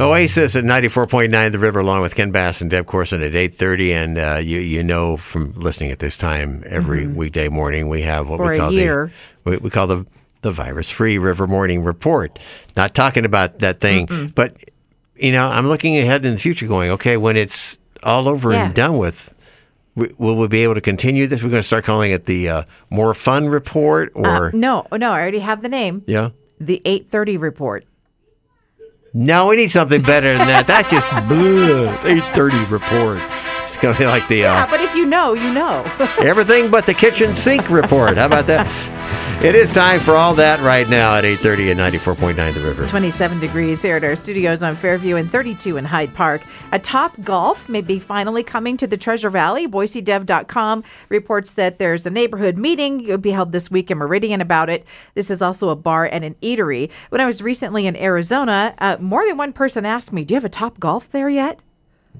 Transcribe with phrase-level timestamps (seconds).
[0.00, 3.90] Oasis at 94.9 The River, along with Ken Bass and Deb Corson at 8.30.
[3.92, 8.28] And uh, you, you know from listening at this time every weekday morning, we have
[8.28, 8.46] what Mm-hmm.
[8.46, 9.12] For we call year.
[9.44, 10.06] the we, we call the
[10.42, 12.38] the virus-free River Morning Report.
[12.74, 14.56] Not talking about that thing, but
[15.16, 18.64] you know, I'm looking ahead in the future, going, okay, when it's all over Yeah.
[18.64, 19.28] and done with,
[19.96, 21.42] w- will we be able to continue this?
[21.42, 25.12] We're going to start calling it the uh, More Fun Report, or Uh, no, no,
[25.12, 26.04] I already have the name.
[26.06, 26.30] yeah.
[26.58, 27.84] The 830 report.
[29.12, 30.66] No, we need something better than that.
[30.68, 31.88] That just blew.
[32.08, 33.18] eight thirty report.
[33.64, 35.82] It's gonna be like the Yeah, uh, but if you know, you know.
[36.20, 38.16] everything but the kitchen sink report.
[38.16, 38.66] How about that?
[39.42, 42.36] It is time for all that right now at eight thirty and ninety four point
[42.36, 42.86] nine The River.
[42.86, 46.42] 27 degrees here at our studios on Fairview and 32 in Hyde Park.
[46.72, 49.66] A Topgolf may be finally coming to the Treasure Valley.
[49.66, 53.02] BoiseDev.com reports that there's a neighborhood meeting.
[53.02, 54.84] It'll be held this week in Meridian about it.
[55.14, 56.90] This is also a bar and an eatery.
[57.08, 60.36] When I was recently in Arizona, uh, more than one person asked me, Do you
[60.36, 61.60] have a Topgolf there yet?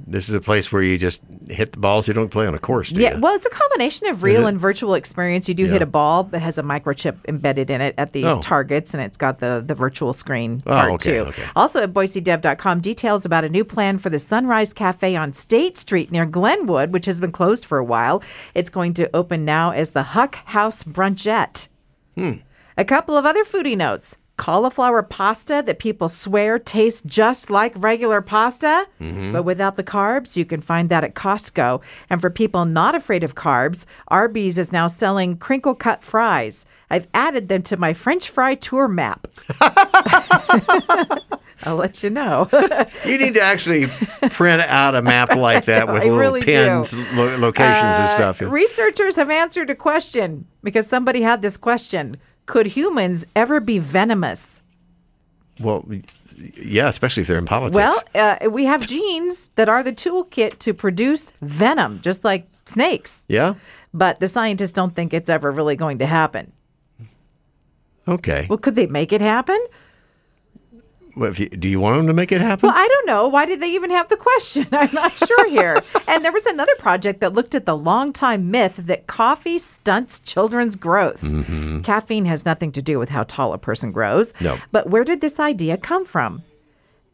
[0.06, 2.08] This is a place where you just hit the balls.
[2.08, 3.20] You don't play on a course, do Yeah, you?
[3.20, 5.48] well, it's a combination of real and virtual experience.
[5.48, 5.72] You do Yeah.
[5.72, 8.38] hit a ball that has a microchip embedded in it at these Oh.
[8.41, 11.20] targets, and it's got the, the virtual screen Oh, part okay, too.
[11.27, 11.42] okay.
[11.55, 16.10] Also at BoiseDev.com, details about a new plan for the Sunrise Cafe on State Street
[16.10, 18.22] near Glenwood, which has been closed for a while.
[18.54, 21.69] It's going to open now as the Huck House Brunchette.
[22.16, 22.32] Hmm.
[22.78, 24.16] A couple of other foodie notes.
[24.41, 29.32] Cauliflower pasta that people swear tastes just like regular pasta, Mm-hmm.
[29.32, 30.34] but without the carbs.
[30.34, 31.82] You can find that at Costco.
[32.08, 36.64] And for people not afraid of carbs, Arby's is now selling crinkle cut fries.
[36.88, 39.27] I've added them to my French fry tour map.
[41.64, 42.48] I'll let you know.
[43.04, 43.86] You need to actually
[44.30, 48.41] print out a map like that with little really pins, lo- locations and stuff.
[48.41, 52.16] Uh, researchers have answered a question because somebody had this question
[52.51, 54.61] Could humans ever be venomous?
[55.61, 55.84] well,
[56.56, 57.77] yeah, especially if they're in politics.
[57.77, 63.25] Well, uh, we have genes that are the toolkit to produce venom, just like snakes.
[63.28, 63.55] yeah.
[63.93, 66.53] But the scientists don't think it's ever really going to happen.
[68.09, 68.47] Okay.
[68.49, 69.59] Well, could they make it happen?
[71.20, 72.66] Well, you, do you want them to make it happen?
[72.66, 73.28] Well, I don't know.
[73.28, 74.66] Why did they even have the question?
[74.72, 75.82] I'm not sure here.
[76.08, 80.76] and there was another project that looked at the long-time myth that coffee stunts children's
[80.76, 81.20] growth.
[81.20, 81.82] Mm-hmm.
[81.82, 84.32] Caffeine has nothing to do with how tall a person grows.
[84.41, 84.59] No.
[84.72, 86.42] But where did this idea come from?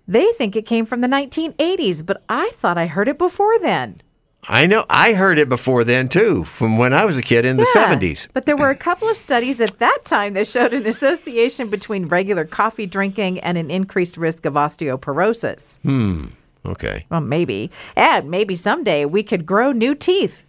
[0.06, 4.02] They think it came from the 1980s, but I thought I heard it before then.
[4.48, 4.84] I know.
[4.88, 8.28] I heard it before then too, from when I was a kid in the 70s.
[8.32, 12.06] But there were a couple of studies at that time that showed an association between
[12.06, 15.78] regular coffee drinking and an increased risk of osteoporosis.
[15.80, 16.26] Hmm.
[16.64, 17.06] Okay.
[17.10, 17.70] Well, maybe.
[17.94, 20.44] And maybe someday we could grow new teeth.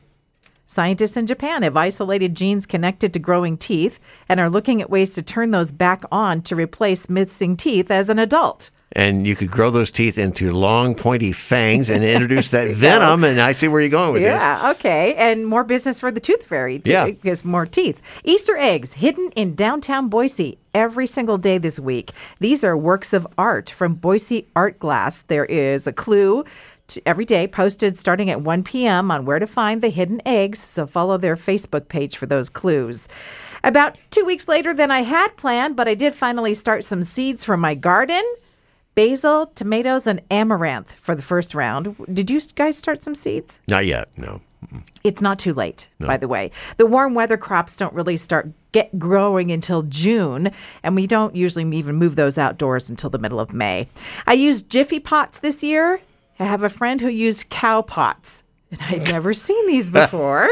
[0.65, 5.13] Scientists in Japan have isolated genes connected to growing teeth and are looking at ways
[5.13, 8.69] to turn those back on to replace missing teeth as an adult.
[8.93, 13.23] And you could grow those teeth into long, pointy fangs and introduce that venom.
[13.25, 14.29] And I see where you're going with this.
[14.31, 15.13] Yeah, okay.
[15.15, 17.05] And more business for the tooth fairy, too, Yeah.
[17.05, 18.01] because more teeth.
[18.23, 22.11] Easter eggs hidden in downtown Boise every single day this week.
[22.39, 25.21] These are works of art from Boise Art Glass.
[25.27, 26.45] There is a clue
[27.05, 29.11] every day posted starting at 1 p.m.
[29.11, 33.09] on where to find the hidden eggs, so follow their Facebook page for those clues.
[33.65, 37.43] About two weeks later than I had planned, but I did finally start some seeds
[37.43, 38.23] from my garden
[38.97, 41.95] basil, tomatoes, and amaranth for the first round.
[42.11, 43.61] Did you guys start some seeds?
[43.69, 44.09] Not yet.
[44.17, 44.41] No.
[45.03, 46.49] It's not too late, by the way.
[46.77, 51.77] The warm weather crops don't really start get growing until June, and we don't usually
[51.77, 53.87] even move those outdoors until the middle of May.
[54.25, 56.01] I used Jiffy pots this year.
[56.39, 58.41] I have a friend who used cow pots,
[58.71, 60.49] and I'd never seen these before.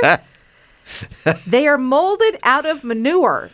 [1.47, 3.49] they are molded out of manure,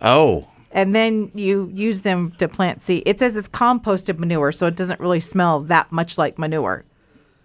[0.00, 3.02] Oh, and then you use them to plant seed.
[3.06, 6.84] It says it's composted manure, so it doesn't really smell that much like manure.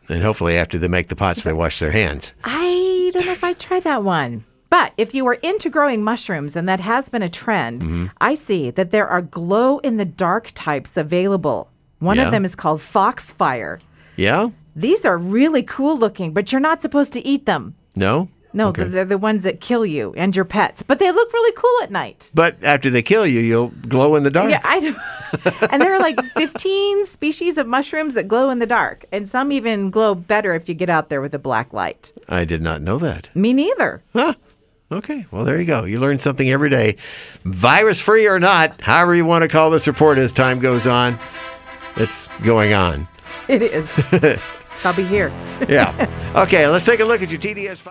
[0.09, 2.31] and hopefully after they make the pots, they wash their hands.
[2.43, 4.45] I don't know if I'd try that one.
[4.69, 8.05] But if you are into growing mushrooms, and that has been a trend, Mm-hmm.
[8.19, 11.69] I see that there are glow in the dark types available.
[11.99, 12.25] One Yeah.
[12.25, 13.79] of them is called foxfire.
[14.17, 14.49] Yeah?
[14.75, 17.75] These are really cool looking, but you're not supposed to eat them.
[17.95, 18.27] No?
[18.55, 18.85] No, Okay.
[18.85, 21.91] they're the ones that kill you and your pets, but they look really cool at
[21.91, 22.31] night.
[22.33, 24.49] But after they kill you, you'll glow in the dark.
[24.49, 24.95] Yeah, I do.
[25.69, 29.51] and there are like 15 species of mushrooms that glow in the dark, and some
[29.51, 32.13] even glow better if you get out there with a black light.
[32.29, 33.27] I did not know that.
[33.35, 34.01] Me neither.
[34.13, 34.33] Huh.
[34.91, 35.25] Okay.
[35.31, 35.83] Well, there you go.
[35.83, 36.95] You learn something every day.
[37.43, 41.19] Virus free or not, however you want to call this report as time goes on,
[41.97, 43.07] it's going on.
[43.49, 43.89] It is.
[44.83, 45.31] I'll be here.
[45.67, 46.33] Yeah.
[46.35, 46.67] okay.
[46.67, 47.81] Let's take a look at your TDS.